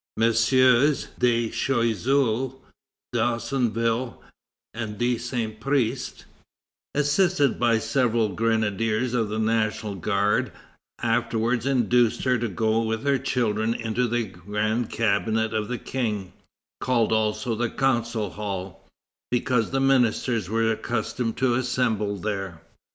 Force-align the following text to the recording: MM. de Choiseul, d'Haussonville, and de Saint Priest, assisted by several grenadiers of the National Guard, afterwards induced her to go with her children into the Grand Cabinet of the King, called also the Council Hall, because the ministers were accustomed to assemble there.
MM. 0.19 1.05
de 1.19 1.51
Choiseul, 1.51 2.59
d'Haussonville, 3.13 4.15
and 4.73 4.97
de 4.97 5.15
Saint 5.19 5.59
Priest, 5.59 6.25
assisted 6.95 7.59
by 7.59 7.77
several 7.77 8.29
grenadiers 8.29 9.13
of 9.13 9.29
the 9.29 9.37
National 9.37 9.93
Guard, 9.93 10.51
afterwards 11.03 11.67
induced 11.67 12.23
her 12.23 12.39
to 12.39 12.47
go 12.47 12.81
with 12.81 13.03
her 13.03 13.19
children 13.19 13.75
into 13.75 14.07
the 14.07 14.23
Grand 14.23 14.89
Cabinet 14.89 15.53
of 15.53 15.67
the 15.67 15.77
King, 15.77 16.33
called 16.79 17.11
also 17.13 17.53
the 17.53 17.69
Council 17.69 18.31
Hall, 18.31 18.83
because 19.29 19.69
the 19.69 19.79
ministers 19.79 20.49
were 20.49 20.71
accustomed 20.71 21.37
to 21.37 21.53
assemble 21.53 22.17
there. 22.17 22.61